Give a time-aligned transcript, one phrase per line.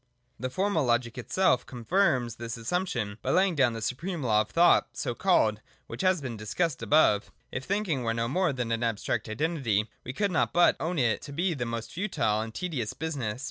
[0.39, 4.97] The Formal Logic itself confirms this assumption by laying down the supreme law of thought
[4.97, 7.31] (so called) which has been discussed above.
[7.51, 11.21] If thinking were no more than an abstract Identity, we could not but own it
[11.21, 13.39] to be a most futile and tedious business.